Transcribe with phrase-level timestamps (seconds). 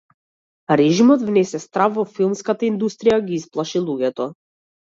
[0.81, 4.31] Режимот внесе страв во филмската индустрија, ги исплаши луѓето.